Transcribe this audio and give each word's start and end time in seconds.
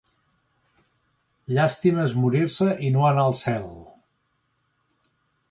Llàstima 1.57 2.01
és 2.05 2.15
morir-se 2.23 2.71
i 2.89 2.91
no 2.97 3.05
anar 3.11 3.27
al 3.27 3.37
cel. 3.43 3.69